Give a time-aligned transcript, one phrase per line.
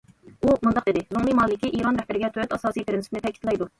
[0.45, 3.69] ئۇ مۇنداق دېدى: زۇڭلى مالىكى ئىران رەھبىرىگە تۆت ئاساسىي پىرىنسىپنى تەكىتلەيدۇ.